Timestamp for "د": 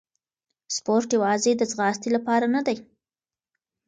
1.57-1.61